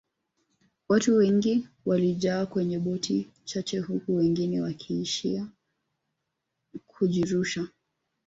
watu 0.89 1.15
wengi 1.15 1.67
walijaa 1.85 2.45
kwenye 2.45 2.79
boti 2.79 3.31
chache 3.43 3.79
huku 3.79 4.15
wengine 4.15 4.61
wakiishia 4.61 5.47
kujirusha 6.87 7.67